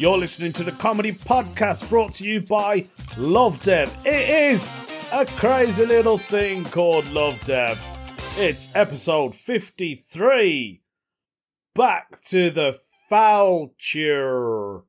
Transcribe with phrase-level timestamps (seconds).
[0.00, 2.86] You're listening to the comedy podcast brought to you by
[3.18, 3.94] Love Dev.
[4.06, 4.70] It is
[5.12, 7.78] a crazy little thing called Love Dev.
[8.38, 10.80] It's episode 53.
[11.74, 14.84] Back to the foul Da,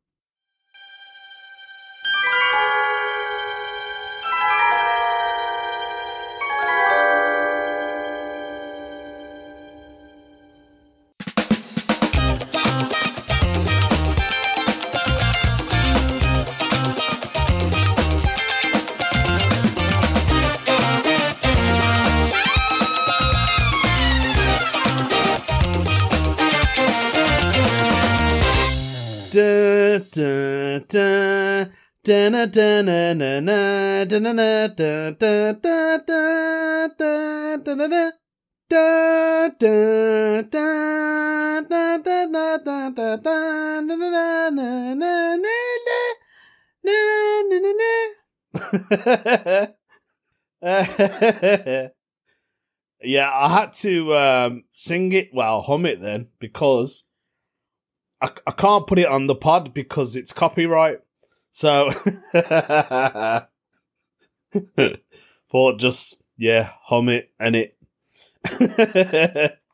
[53.04, 57.04] yeah, I had to um, sing it, well, hum it then, because
[58.22, 61.00] I, I can't put it on the pod because it's copyright.
[61.50, 61.90] So,
[65.52, 67.78] thought just, yeah, hum it and it.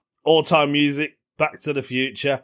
[0.24, 2.44] All time music, Back to the Future.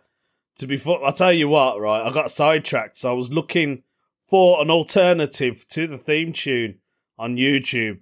[0.57, 2.05] To be, fu- I'll tell you what, right?
[2.05, 3.81] I got sidetracked, so I was looking
[4.23, 6.79] for an alternative to the theme tune
[7.17, 8.01] on YouTube.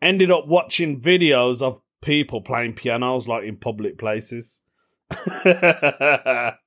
[0.00, 4.62] Ended up watching videos of people playing pianos like in public places.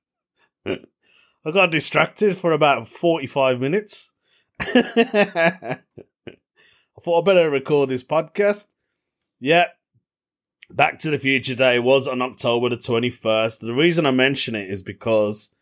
[1.44, 4.12] I got distracted for about 45 minutes.
[4.60, 5.78] I
[7.00, 8.66] thought I better record this podcast.
[9.40, 9.66] Yeah.
[10.70, 13.60] Back to the Future Day was on October the 21st.
[13.60, 15.54] The reason I mention it is because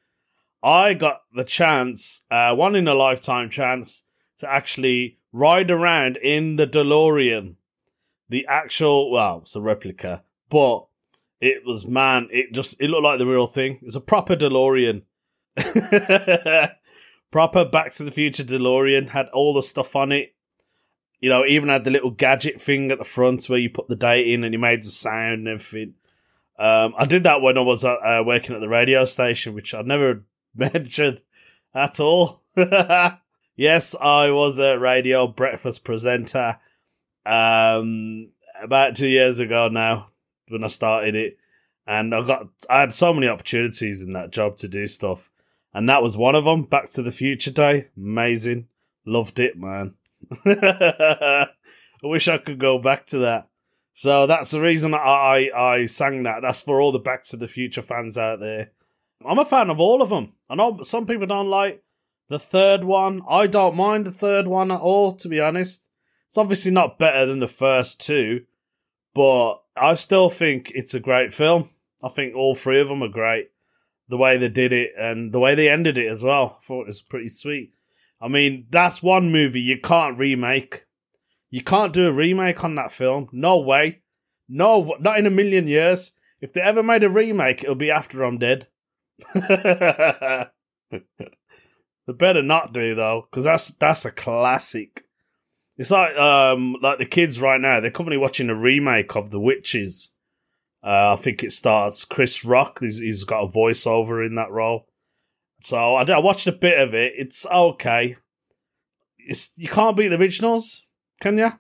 [0.63, 4.05] I got the chance, uh, one in a lifetime chance,
[4.39, 7.55] to actually ride around in the DeLorean.
[8.29, 10.87] The actual, well, it's a replica, but
[11.41, 13.79] it was, man, it just, it looked like the real thing.
[13.83, 15.03] It's a proper DeLorean.
[17.31, 20.35] proper Back to the Future DeLorean had all the stuff on it.
[21.21, 23.97] You know, even had the little gadget thing at the front where you put the
[23.97, 25.95] date in and you made the sound and everything.
[26.59, 29.75] Um, I did that when I was uh, uh, working at the radio station, which
[29.75, 31.23] I never mentioned
[31.75, 32.43] at all.
[33.57, 36.59] yes, I was a radio breakfast presenter
[37.27, 38.31] um,
[38.63, 40.09] about two years ago now
[40.49, 41.39] when I started it,
[41.87, 45.31] and I got I had so many opportunities in that job to do stuff,
[45.73, 46.65] and that was one of them.
[46.65, 48.69] Back to the Future Day, amazing,
[49.05, 49.95] loved it, man.
[50.47, 51.49] I
[52.03, 53.49] wish I could go back to that.
[53.95, 56.43] So that's the reason I I sang that.
[56.43, 58.73] That's for all the Back to the Future fans out there.
[59.25, 60.35] I'm a fan of all of them.
[60.51, 61.83] I know some people don't like
[62.29, 63.23] the third one.
[63.29, 65.85] I don't mind the third one at all, to be honest.
[66.29, 68.45] It's obviously not better than the first two,
[69.15, 71.71] but I still think it's a great film.
[72.03, 73.51] I think all three of them are great.
[74.09, 76.59] The way they did it and the way they ended it as well.
[76.61, 77.73] I thought it was pretty sweet.
[78.21, 80.87] I mean, that's one movie you can't remake.
[81.51, 83.29] You can't do a remake on that film.
[83.33, 84.03] No way.
[84.49, 86.13] No, not in a million years.
[86.41, 88.69] If they ever made a remake, it'll be after I'm dead.
[89.35, 90.51] they
[92.07, 95.06] better not do though, because that's that's a classic.
[95.79, 97.81] It's like um like the kids right now.
[97.81, 100.11] They're currently watching a remake of The Witches.
[100.83, 102.79] Uh, I think it starts Chris Rock.
[102.81, 104.87] He's, he's got a voiceover in that role.
[105.61, 107.15] So I, I watched a bit of it.
[107.17, 108.17] It's okay.
[109.19, 110.87] It's you can't beat the originals,
[111.21, 111.53] can you?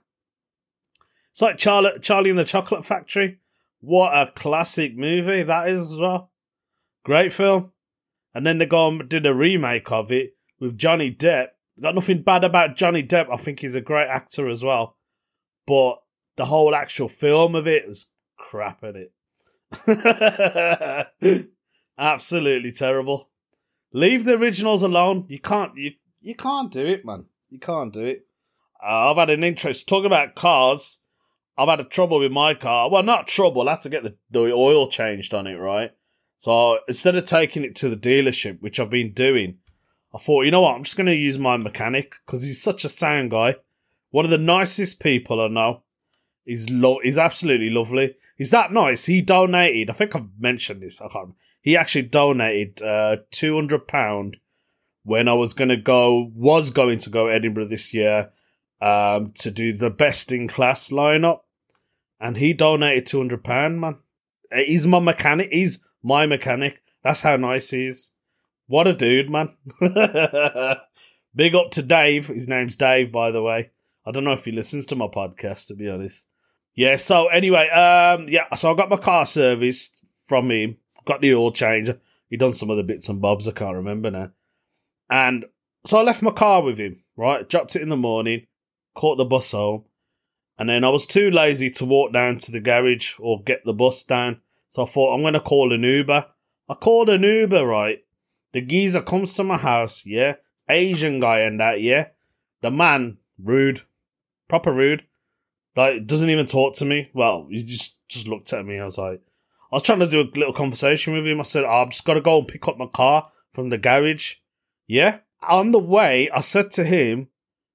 [1.33, 3.41] It's like Charlie Charlie and the Chocolate Factory.
[3.81, 6.31] What a classic movie that is as well.
[7.05, 7.73] Great film.
[8.35, 11.49] And then they go and did a remake of it with Johnny Depp.
[11.81, 13.31] Got nothing bad about Johnny Depp.
[13.31, 14.97] I think he's a great actor as well.
[15.67, 15.97] But
[16.37, 19.09] the whole actual film of it was crap in
[19.89, 21.53] it.
[21.99, 23.31] Absolutely terrible.
[23.93, 25.27] Leave the originals alone.
[25.29, 27.27] You can't you you can't do it, man.
[27.51, 28.27] You can't do it.
[28.83, 30.99] Uh, I've had an interest talking about cars.
[31.59, 32.91] I've had a trouble with my car.
[32.91, 33.69] Well, not trouble.
[33.69, 35.93] I had to get the, the oil changed on it, right?
[36.39, 39.59] So instead of taking it to the dealership, which I've been doing,
[40.17, 40.75] I thought, you know what?
[40.75, 43.57] I'm just going to use my mechanic because he's such a sound guy.
[44.13, 45.83] One of the nicest people I know.
[46.47, 48.15] He's lo- he's absolutely lovely.
[48.39, 49.05] He's that nice.
[49.05, 49.91] He donated.
[49.91, 51.03] I think I've mentioned this.
[51.03, 51.35] I can't.
[51.61, 54.39] He actually donated uh, two hundred pound
[55.03, 56.31] when I was going to go.
[56.35, 58.31] Was going to go Edinburgh this year
[58.81, 61.41] um, to do the best in class lineup,
[62.19, 63.83] and he donated two hundred pound.
[63.83, 63.97] Man,
[64.51, 65.51] he's my mechanic.
[65.53, 66.81] He's my mechanic.
[67.03, 68.13] That's how nice he is.
[68.67, 69.55] What a dude, man.
[71.35, 72.27] Big up to Dave.
[72.27, 73.71] His name's Dave, by the way.
[74.05, 76.27] I don't know if he listens to my podcast, to be honest.
[76.75, 81.35] Yeah, so anyway, um, yeah, so I got my car serviced from him, got the
[81.35, 81.91] oil change.
[82.29, 84.31] He done some of the bits and bobs, I can't remember now.
[85.09, 85.47] And
[85.87, 87.49] so I left my car with him, right?
[87.49, 88.47] Dropped it in the morning,
[88.95, 89.85] caught the bus home,
[90.59, 93.73] and then I was too lazy to walk down to the garage or get the
[93.73, 94.41] bus down.
[94.71, 96.27] So I thought I'm gonna call an Uber.
[96.69, 98.05] I called an Uber, right?
[98.57, 100.37] The geezer comes to my house, yeah.
[100.67, 102.09] Asian guy and that, yeah.
[102.63, 103.83] The man, rude.
[104.49, 105.05] Proper rude.
[105.77, 107.11] Like, doesn't even talk to me.
[107.13, 108.79] Well, he just just looked at me.
[108.79, 109.21] I was like,
[109.71, 111.39] I was trying to do a little conversation with him.
[111.39, 113.77] I said, oh, I've just got to go and pick up my car from the
[113.77, 114.37] garage.
[114.87, 115.19] Yeah.
[115.47, 117.29] On the way, I said to him,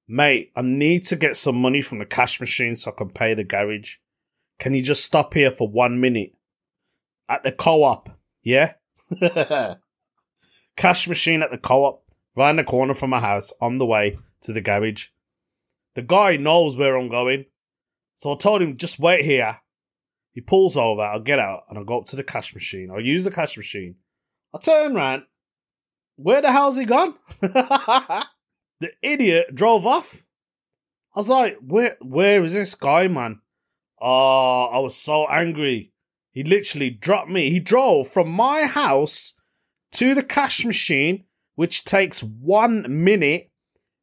[0.08, 3.36] mate, I need to get some money from the cash machine so I can pay
[3.36, 3.98] the garage.
[4.58, 6.34] Can you just stop here for one minute?
[7.30, 8.10] At the co op.
[8.42, 8.74] Yeah.
[10.82, 12.04] cash machine at the co op,
[12.36, 15.08] round the corner from my house, on the way to the garage.
[15.96, 17.46] The guy knows where I'm going.
[18.16, 19.60] So I told him, just wait here.
[20.32, 22.90] He pulls over, I'll get out, and I'll go up to the cash machine.
[22.92, 23.96] I'll use the cash machine.
[24.54, 25.24] I turn around.
[26.16, 27.16] Where the hell's he gone?
[27.42, 28.26] the
[29.02, 30.24] idiot drove off.
[31.16, 33.42] I was like, where where is this guy, man?
[34.00, 35.94] Oh, I was so angry.
[36.32, 37.50] He literally dropped me.
[37.50, 39.34] He drove from my house
[39.94, 43.52] to the cash machine, which takes one minute.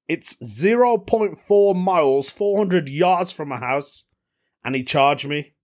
[0.06, 4.06] It's 0.4 miles, 400 yards from my house,
[4.64, 5.54] and he charged me.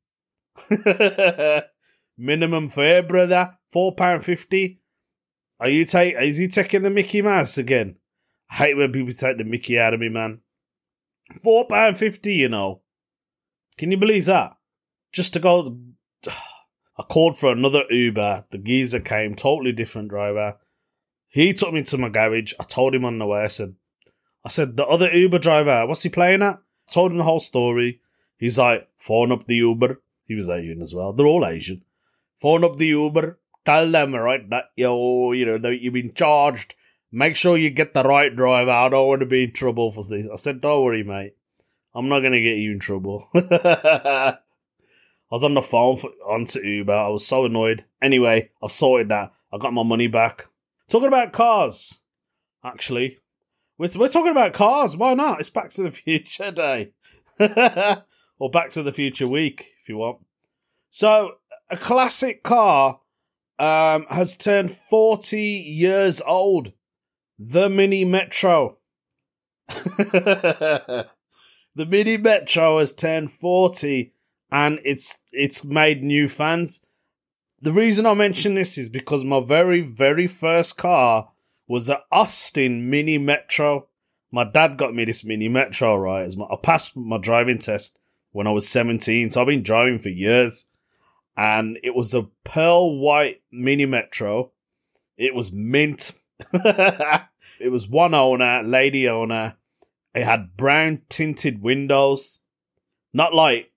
[2.18, 3.56] Minimum fare, brother.
[3.74, 4.78] £4.50.
[5.60, 6.14] Are you take?
[6.20, 7.96] Is he taking the Mickey Mouse again?
[8.50, 10.40] I hate when people take the Mickey out of me, man.
[11.42, 12.82] Four pound fifty, you know.
[13.78, 14.56] Can you believe that?
[15.12, 15.78] Just to go.
[16.96, 18.44] I called for another Uber.
[18.50, 20.58] The geezer came, totally different driver.
[21.28, 22.52] He took me to my garage.
[22.60, 23.42] I told him on the way.
[23.42, 23.74] I said,
[24.44, 25.86] I said the other Uber driver.
[25.86, 26.60] What's he playing at?
[26.88, 28.00] I told him the whole story.
[28.36, 30.00] He's like, phone up the Uber.
[30.26, 31.12] He was Asian as well.
[31.12, 31.82] They're all Asian.
[32.40, 33.38] Phone up the Uber.
[33.64, 36.74] Tell them right that you you know that you've been charged.
[37.10, 38.70] Make sure you get the right driver.
[38.70, 40.26] I don't want to be in trouble for this.
[40.30, 41.34] I said, don't worry, mate.
[41.94, 43.30] I'm not gonna get you in trouble.
[45.34, 46.92] I was on the phone for, onto Uber.
[46.92, 47.84] I was so annoyed.
[48.00, 49.32] Anyway, I sorted that.
[49.52, 50.46] I got my money back.
[50.88, 51.98] Talking about cars,
[52.62, 53.18] actually.
[53.76, 54.96] We're, we're talking about cars.
[54.96, 55.40] Why not?
[55.40, 56.92] It's Back to the Future Day.
[58.38, 60.18] or Back to the Future Week, if you want.
[60.92, 61.38] So,
[61.68, 63.00] a classic car
[63.58, 66.74] um, has turned 40 years old.
[67.40, 68.78] The Mini Metro.
[69.68, 71.08] the
[71.74, 74.13] Mini Metro has turned 40
[74.54, 76.86] and it's it's made new fans.
[77.60, 81.32] The reason I mention this is because my very very first car
[81.66, 83.88] was an Austin Mini Metro.
[84.30, 86.24] My dad got me this Mini Metro right.
[86.24, 87.98] As my, I passed my driving test
[88.30, 90.66] when I was seventeen, so I've been driving for years.
[91.36, 94.52] And it was a pearl white Mini Metro.
[95.16, 96.12] It was mint.
[96.52, 99.56] it was one owner, lady owner.
[100.14, 102.38] It had brown tinted windows,
[103.12, 103.72] not like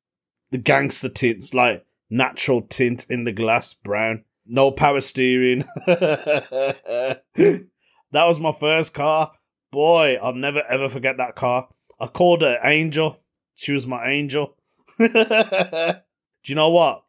[0.51, 4.23] the gangster tints, like natural tint in the glass, brown.
[4.45, 5.65] No power steering.
[5.85, 7.21] that
[8.13, 9.33] was my first car.
[9.71, 11.67] Boy, I'll never ever forget that car.
[11.99, 13.19] I called her Angel.
[13.55, 14.55] She was my angel.
[14.97, 15.11] Do
[16.45, 17.03] you know what?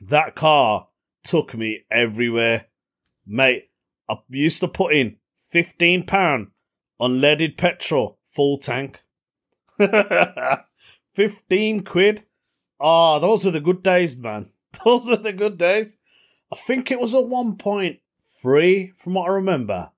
[0.00, 0.88] That car
[1.22, 2.66] took me everywhere.
[3.26, 3.70] Mate,
[4.08, 5.16] I used to put in
[5.52, 6.48] £15
[6.98, 9.00] on leaded petrol, full tank.
[11.12, 12.24] 15 quid
[12.80, 14.50] Oh, those were the good days, man.
[14.84, 15.96] Those were the good days.
[16.52, 19.90] I think it was a 1.3 from what I remember.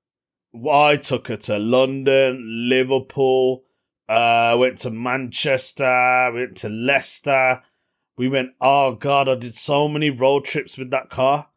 [0.71, 3.65] I took her to London, Liverpool,
[4.09, 7.63] uh, went to Manchester, went to Leicester.
[8.17, 11.49] We went, oh God, I did so many road trips with that car.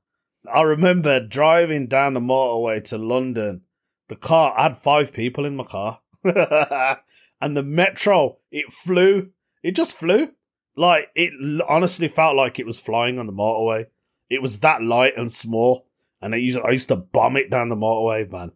[0.51, 3.61] I remember driving down the motorway to London.
[4.07, 5.99] The car, I had five people in my car.
[6.23, 9.29] and the metro, it flew.
[9.63, 10.29] It just flew.
[10.75, 11.33] Like it
[11.67, 13.87] honestly felt like it was flying on the motorway.
[14.29, 15.87] It was that light and small,
[16.21, 18.51] and I used I used to bomb it down the motorway, man.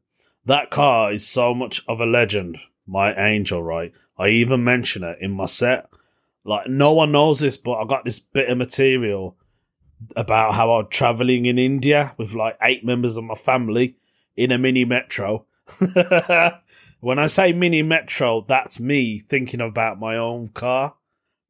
[0.45, 2.57] That car is so much of a legend.
[2.85, 3.93] My angel, right?
[4.17, 5.89] I even mention it in my set.
[6.43, 9.37] Like no one knows this, but I got this bit of material
[10.15, 13.95] about how I'm traveling in India with like eight members of my family
[14.35, 15.45] in a mini metro.
[16.99, 20.95] when I say mini metro, that's me thinking about my own car.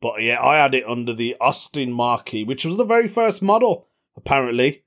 [0.04, 3.88] But yeah, I had it under the Austin Marquee, which was the very first model,
[4.18, 4.84] apparently.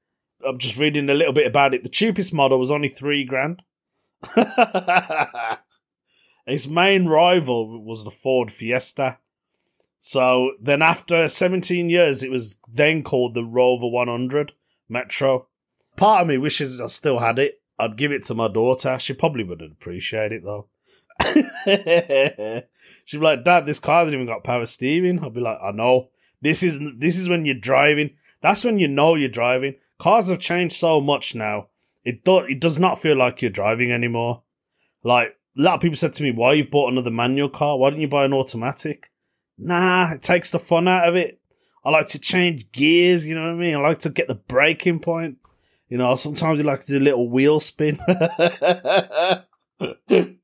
[0.47, 1.83] I'm just reading a little bit about it.
[1.83, 3.63] The cheapest model was only three grand.
[6.47, 9.17] Its main rival was the Ford Fiesta.
[10.01, 14.53] So then, after 17 years, it was then called the Rover 100
[14.87, 15.47] Metro.
[15.97, 17.63] Part of me wishes I still had it.
[17.79, 18.99] I'd give it to my daughter.
[18.99, 20.69] She probably wouldn't appreciate it though.
[23.05, 25.71] She'd be like, "Dad, this car hasn't even got power steering." I'd be like, "I
[25.73, 26.09] know.
[26.41, 28.11] This is this is when you're driving.
[28.43, 29.77] That's when you know you're driving.
[29.99, 31.69] Cars have changed so much now.
[32.05, 34.43] It do, it does not feel like you're driving anymore.
[35.03, 37.79] Like a lot of people said to me, "Why you've bought another manual car?
[37.79, 39.11] Why don't you buy an automatic?"
[39.59, 41.41] Nah, it takes the fun out of it.
[41.85, 43.25] I like to change gears.
[43.27, 43.75] You know what I mean?
[43.75, 45.39] I like to get the breaking point.
[45.89, 47.99] You know, sometimes you like to do a little wheel spin.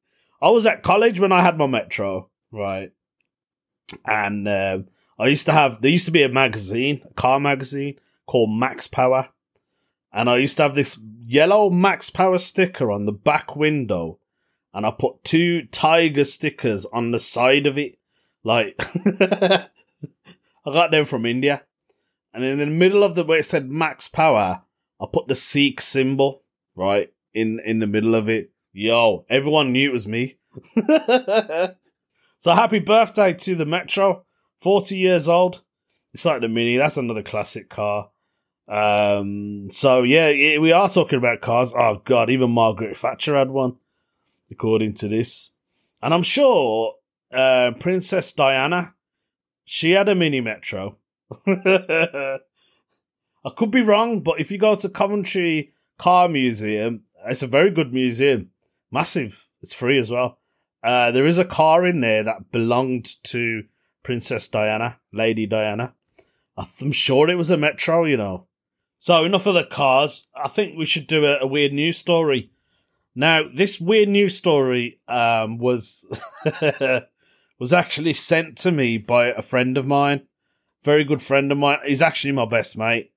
[0.42, 2.90] I was at college when I had my Metro, right?
[4.04, 8.00] And um, I used to have, there used to be a magazine, a car magazine
[8.26, 9.28] called Max Power.
[10.12, 14.18] And I used to have this yellow Max Power sticker on the back window.
[14.74, 17.98] And I put two tiger stickers on the side of it.
[18.42, 19.68] Like, I
[20.66, 21.62] got them from India.
[22.34, 24.62] And in the middle of the where it said Max Power,
[25.00, 26.42] I put the Sikh symbol,
[26.74, 28.50] right, in, in the middle of it.
[28.72, 30.36] Yo, everyone knew it was me.
[32.38, 34.24] so happy birthday to the Metro.
[34.60, 35.62] 40 years old.
[36.14, 36.78] It's like the Mini.
[36.78, 38.10] That's another classic car.
[38.68, 41.74] Um, so yeah, we are talking about cars.
[41.76, 43.76] Oh god, even Margaret Thatcher had one,
[44.50, 45.50] according to this.
[46.00, 46.94] And I'm sure
[47.30, 48.94] uh, Princess Diana,
[49.64, 50.96] she had a Mini Metro.
[51.46, 52.38] I
[53.56, 57.92] could be wrong, but if you go to Coventry Car Museum, it's a very good
[57.92, 58.51] museum.
[58.92, 59.48] Massive.
[59.62, 60.38] It's free as well.
[60.84, 63.64] Uh, there is a car in there that belonged to
[64.02, 65.94] Princess Diana, Lady Diana.
[66.56, 68.46] I'm sure it was a Metro, you know.
[68.98, 70.28] So enough of the cars.
[70.36, 72.50] I think we should do a, a weird news story.
[73.14, 76.04] Now, this weird news story um, was
[77.58, 80.22] was actually sent to me by a friend of mine,
[80.82, 81.78] very good friend of mine.
[81.84, 83.12] He's actually my best mate,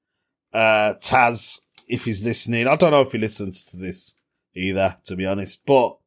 [0.53, 1.61] uh, Taz.
[1.87, 4.15] If he's listening, I don't know if he listens to this
[4.55, 5.59] either, to be honest.
[5.65, 5.97] But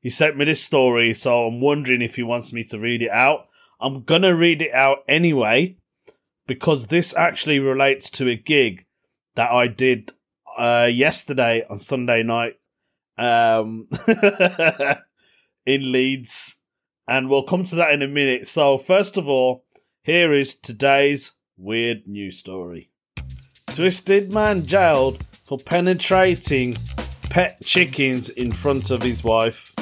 [0.00, 3.10] he sent me this story, so I'm wondering if he wants me to read it
[3.10, 3.48] out.
[3.80, 5.76] I'm gonna read it out anyway
[6.46, 8.86] because this actually relates to a gig
[9.36, 10.12] that I did
[10.56, 12.58] uh, yesterday on Sunday night
[13.18, 13.88] um,
[15.66, 16.56] in Leeds,
[17.06, 18.48] and we'll come to that in a minute.
[18.48, 19.64] So, first of all,
[20.02, 22.90] here is today's weird news story.
[23.68, 26.76] Twisted man jailed for penetrating
[27.30, 29.74] pet chickens in front of his wife.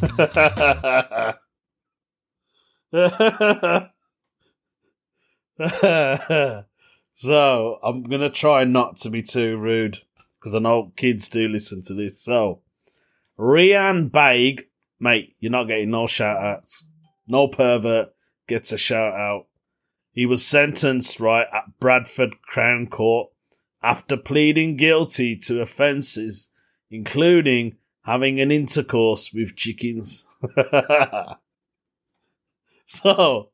[7.14, 9.98] so I'm gonna try not to be too rude
[10.38, 12.22] because I know kids do listen to this.
[12.22, 12.62] So
[13.36, 14.64] Ryan Baig,
[14.98, 16.84] mate, you're not getting no shout outs.
[17.26, 18.14] No pervert
[18.48, 19.46] gets a shout out.
[20.12, 23.30] He was sentenced right at Bradford Crown Court
[23.82, 26.49] after pleading guilty to offences
[26.90, 30.26] including having an intercourse with chickens.
[32.92, 33.52] So,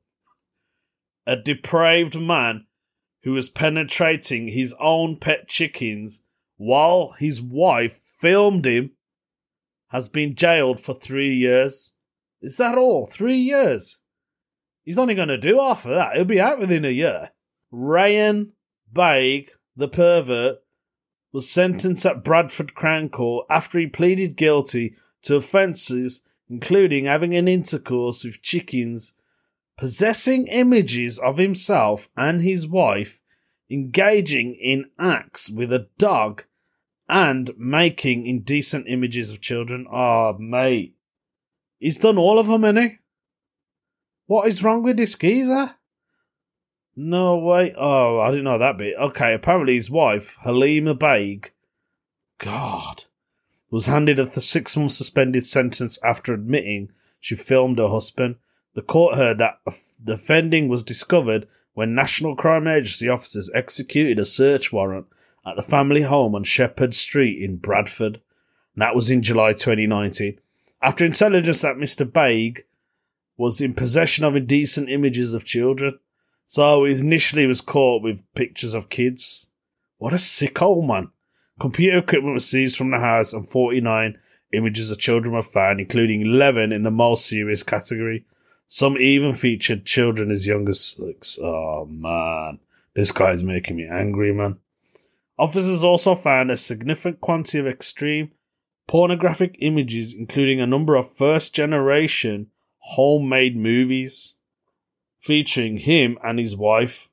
[1.27, 2.65] a depraved man
[3.23, 6.25] who was penetrating his own pet chickens
[6.57, 8.93] while his wife filmed him
[9.89, 11.93] has been jailed for three years.
[12.41, 13.05] Is that all?
[13.05, 13.99] Three years?
[14.85, 16.17] He's only going to do half of that.
[16.17, 17.33] He'll be out within a year.
[17.71, 18.53] Ryan
[18.91, 20.61] Baig, the pervert,
[21.37, 27.47] was sentenced at Bradford Crown Court after he pleaded guilty to offences including having an
[27.47, 29.13] intercourse with chickens
[29.77, 33.21] possessing images of himself and his wife
[33.71, 36.45] engaging in acts with a dog
[37.07, 39.87] and making indecent images of children.
[39.93, 40.97] Ah, oh, mate.
[41.79, 42.97] He's done all of them, he?
[44.25, 45.75] What is wrong with this geezer?
[46.97, 47.75] No way.
[47.77, 48.97] Oh, I didn't know that bit.
[48.97, 51.51] Okay, apparently his wife, Halima Baig,
[52.39, 53.05] God,
[53.71, 58.37] was handed a six month suspended sentence after admitting she filmed her husband
[58.77, 59.59] the court heard that
[60.05, 65.07] the offending was discovered when National Crime Agency officers executed a search warrant
[65.47, 68.21] at the family home on Shepherd Street in Bradford.
[68.75, 70.39] And that was in July 2019.
[70.83, 72.07] After intelligence that Mr.
[72.07, 72.65] Baig
[73.39, 75.99] was in possession of indecent images of children,
[76.47, 79.49] so he initially was caught with pictures of kids.
[79.99, 81.11] What a sick old man.
[81.59, 84.19] Computer equipment was seized from the house and 49
[84.53, 88.25] images of children were found, including 11 in the most serious category.
[88.69, 91.39] Some even featured children as young as six.
[91.43, 92.59] Oh man,
[92.95, 94.59] this guy's making me angry, man.
[95.39, 98.33] Officers also found a significant quantity of extreme
[98.89, 102.49] pornographic images, including a number of first generation
[102.79, 104.35] homemade movies
[105.27, 107.09] featuring him and his wife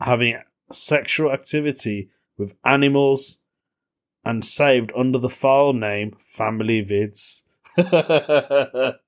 [0.00, 0.38] having
[0.70, 3.38] sexual activity with animals
[4.22, 7.44] and saved under the file name Family Vids.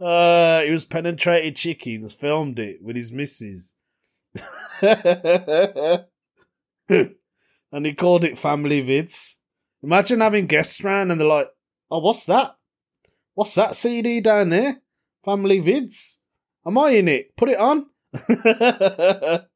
[0.00, 3.74] uh, he was penetrated chickens, filmed it with his missus.
[4.80, 6.04] and
[7.84, 9.36] he called it Family Vids.
[9.84, 11.50] Imagine having guests around and they're like,
[11.92, 12.55] oh, what's that?
[13.36, 14.80] What's that CD down there?
[15.22, 16.16] Family Vids.
[16.66, 17.36] Am I in it?
[17.36, 17.84] Put it on.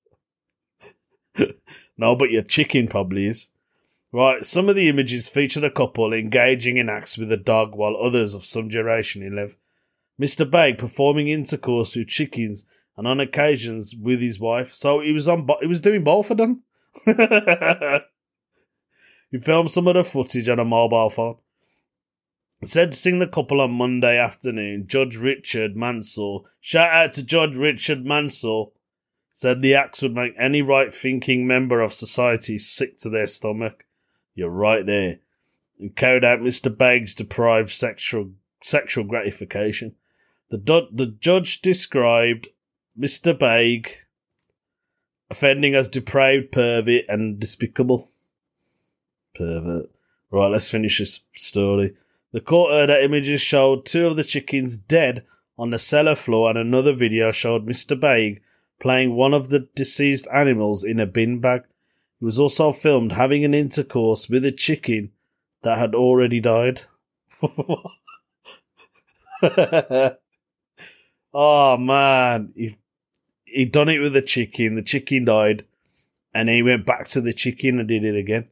[1.97, 3.49] no, but your chicken probably is.
[4.13, 7.97] Right, some of the images feature the couple engaging in acts with a dog, while
[7.97, 9.57] others of some duration in live.
[10.21, 10.45] Mr.
[10.45, 12.67] Baig performing intercourse with chickens
[12.99, 14.75] and on occasions with his wife.
[14.75, 16.65] So he was on, he was doing both of them.
[19.31, 21.37] he filmed some of the footage on a mobile phone.
[22.62, 24.87] Said seeing the couple on Monday afternoon.
[24.87, 28.75] Judge Richard Mansell, shout out to Judge Richard Mansell,
[29.33, 33.87] said the acts would make any right thinking member of society sick to their stomach.
[34.35, 35.21] You're right there.
[35.79, 36.75] And carried out Mr.
[36.75, 39.95] Baig's deprived sexual sexual gratification.
[40.50, 42.49] The, the judge described
[42.99, 43.33] Mr.
[43.33, 43.88] Baig
[45.31, 48.11] offending as depraved, pervert, and despicable.
[49.35, 49.90] Pervert.
[50.31, 51.97] Right, let's finish this story.
[52.33, 55.25] The court that images showed two of the chickens dead
[55.59, 57.99] on the cellar floor, and another video showed Mr.
[57.99, 58.41] Baig
[58.79, 61.63] playing one of the deceased animals in a bin bag.
[62.19, 65.11] He was also filmed having an intercourse with a chicken
[65.63, 66.83] that had already died.
[71.35, 72.77] oh man, he
[73.45, 74.77] he done it with the chicken.
[74.77, 75.65] The chicken died,
[76.33, 78.49] and he went back to the chicken and did it again.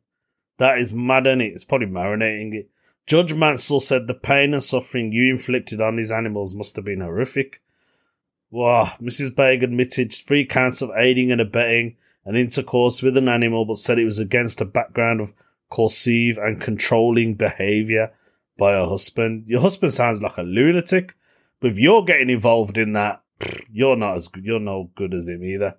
[0.59, 1.53] That is mad, and it?
[1.53, 2.71] It's probably marinating it.
[3.09, 7.01] Judge Mansell said the pain and suffering you inflicted on these animals must have been
[7.01, 7.63] horrific.
[8.51, 9.31] Wow, Mrs.
[9.31, 13.99] Baig admitted three counts of aiding and abetting an intercourse with an animal, but said
[13.99, 15.33] it was against a background of
[15.71, 18.13] coercive and controlling behaviour
[18.59, 19.45] by her husband.
[19.47, 21.15] Your husband sounds like a lunatic,
[21.61, 23.23] but if you're getting involved in that,
[23.73, 25.79] you're not as good, you're no good as him either.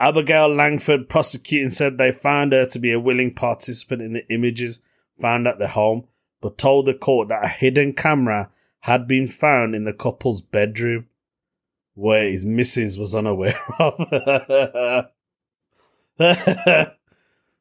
[0.00, 4.80] Abigail Langford prosecuting said they found her to be a willing participant in the images
[5.20, 6.08] found at the home
[6.44, 11.06] but told the court that a hidden camera had been found in the couple's bedroom
[11.94, 15.06] where his missus was unaware of.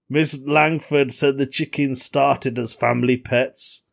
[0.10, 3.84] Miss Langford said the chickens started as family pets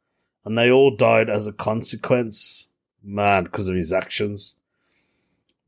[0.44, 2.70] and they all died as a consequence.
[3.00, 4.57] Man, because of his actions.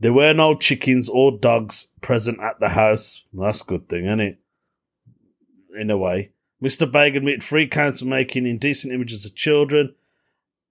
[0.00, 3.22] There were no chickens or dogs present at the house.
[3.32, 4.38] that's a good thing, isn't it?
[5.78, 6.32] In a way.
[6.62, 6.90] Mr.
[6.90, 9.94] Baig admitted three counts of making indecent images of children,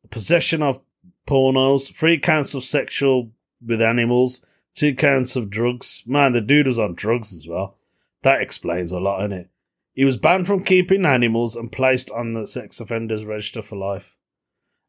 [0.10, 0.80] possession of
[1.28, 3.32] pornos, three counts of sexual
[3.66, 6.04] with animals, two counts of drugs.
[6.08, 7.78] Man, the dude was on drugs as well.
[8.24, 9.48] That explains a lot, innit?
[9.94, 14.16] He was banned from keeping animals and placed on the sex offenders register for life.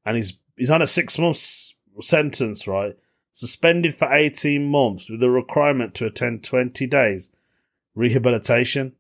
[0.05, 1.37] And he's he's on a six month
[2.01, 2.97] sentence, right?
[3.33, 7.31] Suspended for 18 months with a requirement to attend 20 days
[7.95, 8.93] rehabilitation.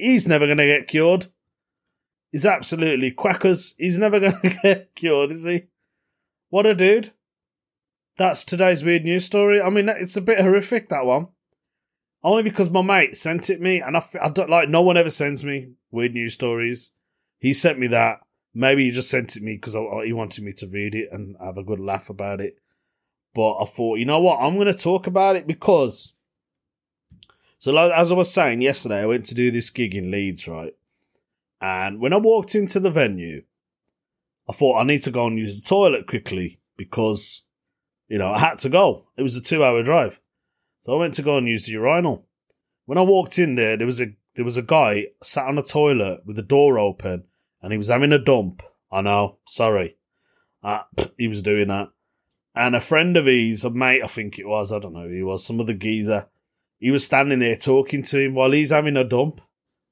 [0.00, 1.26] He's never going to get cured.
[2.32, 3.74] He's absolutely quackers.
[3.78, 5.64] He's never going to get cured, is he?
[6.48, 7.12] What a dude.
[8.16, 9.60] That's today's weird news story.
[9.60, 11.28] I mean, it's a bit horrific, that one.
[12.22, 15.44] Only because my mate sent it me, and I, don't like, no one ever sends
[15.44, 16.92] me weird news stories.
[17.38, 18.20] He sent me that.
[18.52, 21.56] Maybe he just sent it me because he wanted me to read it and have
[21.56, 22.56] a good laugh about it.
[23.34, 24.40] But I thought, you know what?
[24.40, 26.12] I'm going to talk about it because
[27.60, 30.48] so, like, as I was saying yesterday, I went to do this gig in Leeds,
[30.48, 30.74] right?
[31.60, 33.42] And when I walked into the venue,
[34.48, 37.42] I thought I need to go and use the toilet quickly because,
[38.08, 39.08] you know, I had to go.
[39.18, 40.22] It was a two hour drive.
[40.80, 42.24] So I went to go and use the urinal.
[42.86, 45.62] When I walked in there, there was a there was a guy sat on a
[45.62, 47.24] toilet with the door open
[47.60, 48.62] and he was having a dump.
[48.90, 49.98] I know, sorry.
[50.64, 50.84] Uh,
[51.18, 51.90] he was doing that.
[52.54, 55.14] And a friend of his, a mate, I think it was, I don't know, who
[55.14, 56.26] he was some other geezer
[56.80, 59.42] he was standing there talking to him while he's having a dump,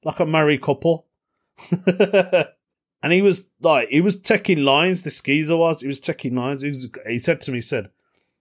[0.03, 1.05] like a married couple.
[1.87, 5.03] and he was like, he was taking lines.
[5.03, 5.81] The skeezer was.
[5.81, 6.63] He was taking lines.
[6.63, 7.91] He, was, he said to me, he said,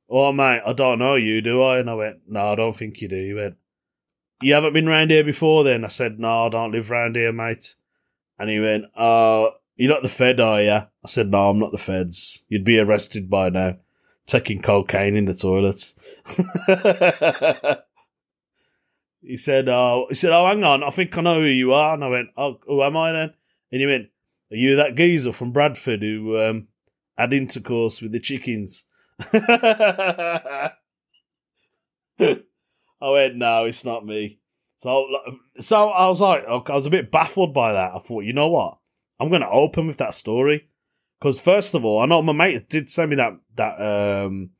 [0.08, 3.02] "Oh mate, I don't know you, do I?" And I went, "No, I don't think
[3.02, 3.56] you do." He went,
[4.40, 7.32] "You haven't been round here before?" Then I said, "No, I don't live round here,
[7.32, 7.74] mate."
[8.38, 11.72] And he went, "Uh, you're not the Fed, are you?" I said, "No, I'm not
[11.72, 12.44] the Feds.
[12.48, 13.76] You'd be arrested by now,
[14.26, 15.96] taking cocaine in the toilets."
[19.28, 21.92] he said, "Oh, he said, oh, hang on, I think I know who you are."
[21.92, 23.34] And I went, "Oh, who am I then?"
[23.70, 24.08] And he went,
[24.50, 26.68] "Are you that geezer from Bradford who um,
[27.18, 28.86] had intercourse with the chickens?"
[29.32, 30.72] I
[33.02, 34.40] went, "No, it's not me."
[34.78, 35.06] So,
[35.60, 37.92] so I was like, I was a bit baffled by that.
[37.94, 38.78] I thought, you know what?
[39.20, 40.68] I'm going to open with that story
[41.20, 44.50] because first of all, I know my mate did send me that that um,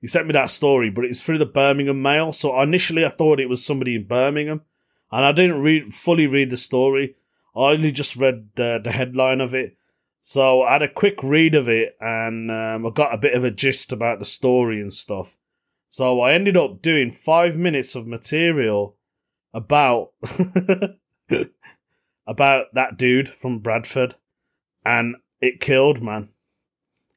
[0.00, 2.32] he sent me that story, but it was through the Birmingham Mail.
[2.32, 4.62] So initially, I thought it was somebody in Birmingham,
[5.12, 7.16] and I didn't read fully read the story.
[7.54, 9.76] I only just read the, the headline of it.
[10.22, 13.44] So I had a quick read of it, and um, I got a bit of
[13.44, 15.36] a gist about the story and stuff.
[15.88, 18.96] So I ended up doing five minutes of material
[19.52, 20.12] about
[22.26, 24.14] about that dude from Bradford,
[24.84, 26.30] and it killed, man.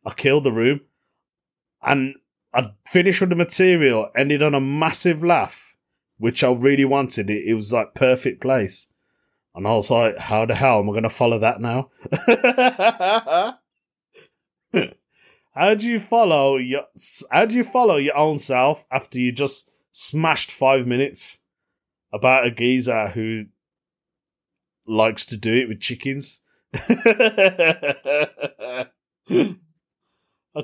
[0.06, 0.82] I killed the room,
[1.82, 2.16] and
[2.54, 5.76] I finished with the material, ended on a massive laugh,
[6.18, 7.30] which I really wanted.
[7.30, 8.88] It, it was like perfect place,
[9.56, 11.90] and I was like, "How the hell am I going to follow that now?"
[15.56, 16.84] how do you follow your
[17.32, 21.40] How do you follow your own self after you just smashed five minutes?
[22.14, 23.46] about a geezer who
[24.88, 26.42] likes to do it with chickens.
[26.74, 26.92] I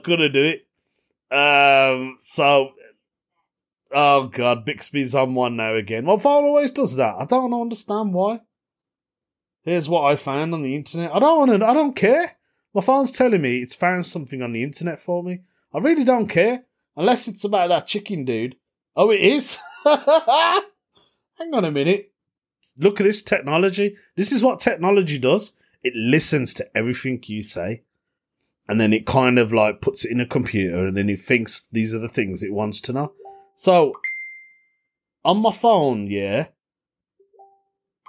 [0.04, 0.68] couldn't do it.
[1.32, 2.72] Um, so,
[3.94, 6.06] oh god, Bixby's on one now again.
[6.06, 7.16] My phone always does that.
[7.20, 8.42] I don't understand why.
[9.64, 11.12] Here's what I found on the internet.
[11.14, 11.68] I don't want to.
[11.68, 12.38] I don't care.
[12.74, 15.42] My phone's telling me it's found something on the internet for me.
[15.74, 16.64] I really don't care
[16.96, 18.56] unless it's about that chicken dude.
[18.96, 19.60] Oh, it is.
[19.84, 22.12] hang on a minute.
[22.78, 23.96] Look at this technology.
[24.16, 25.54] This is what technology does.
[25.84, 27.84] It listens to everything you say.
[28.70, 31.66] And then it kind of like puts it in a computer and then it thinks
[31.72, 33.14] these are the things it wants to know.
[33.56, 33.94] So
[35.26, 36.50] on my phone, yeah.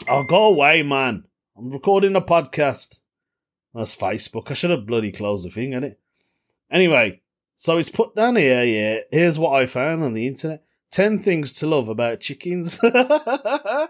[0.07, 1.25] I'll go away, man.
[1.57, 3.01] I'm recording a podcast.
[3.75, 4.51] That's Facebook.
[4.51, 5.99] I should have bloody closed the thing, it?
[6.71, 7.23] Anyway,
[7.57, 8.99] so it's put down here, yeah.
[9.11, 10.63] Here's what I found on the internet.
[10.91, 12.79] 10 things to love about chickens.
[12.85, 13.89] uh,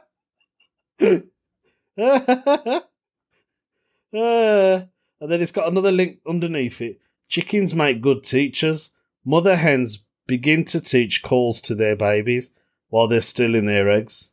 [5.21, 6.99] and then it's got another link underneath it.
[7.29, 8.91] Chickens make good teachers.
[9.25, 12.55] Mother hens begin to teach calls to their babies
[12.89, 14.31] while they're still in their eggs.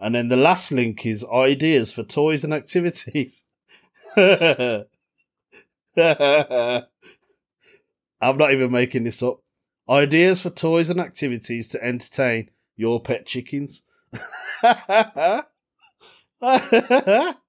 [0.00, 3.44] And then the last link is ideas for toys and activities.
[4.16, 4.84] I'm
[8.20, 9.40] not even making this up.
[9.88, 13.82] Ideas for toys and activities to entertain your pet chickens.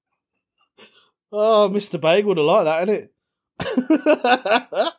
[1.32, 2.00] oh, Mr.
[2.00, 3.10] Bag would have liked that, innit?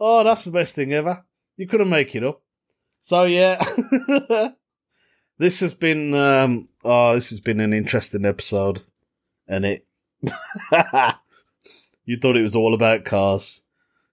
[0.00, 1.24] oh, that's the best thing ever.
[1.56, 2.40] You couldn't make it up.
[3.00, 3.62] So yeah,
[5.38, 8.82] this has been um, oh, this has been an interesting episode,
[9.46, 9.86] and it.
[12.06, 13.64] you thought it was all about cars,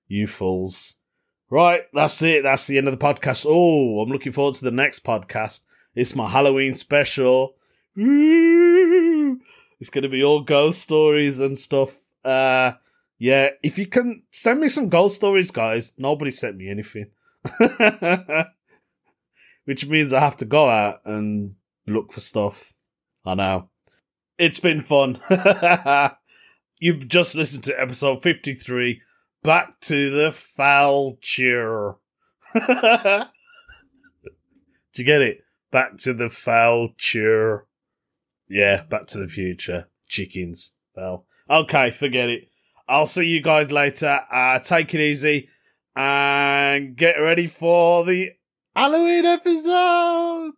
[0.09, 0.95] you fools.
[1.49, 2.43] Right, that's it.
[2.43, 3.45] That's the end of the podcast.
[3.47, 5.61] Oh, I'm looking forward to the next podcast.
[5.95, 7.55] It's my Halloween special.
[9.81, 11.97] It's going to be all ghost stories and stuff.
[12.23, 12.73] Uh,
[13.17, 15.93] yeah, if you can send me some ghost stories, guys.
[15.97, 17.07] Nobody sent me anything.
[19.65, 21.55] Which means I have to go out and
[21.87, 22.73] look for stuff.
[23.25, 23.69] I know.
[24.37, 25.19] It's been fun.
[26.79, 29.01] You've just listened to episode 53
[29.43, 31.95] Back to the future.
[32.53, 32.61] Do
[34.95, 35.39] you get it?
[35.71, 37.65] Back to the future.
[38.51, 39.87] Yeah, Back to the Future.
[40.09, 40.73] Chickens.
[40.93, 42.49] Well, okay, forget it.
[42.87, 44.19] I'll see you guys later.
[44.29, 45.47] Uh, take it easy
[45.95, 48.31] and get ready for the
[48.75, 50.51] Halloween episode.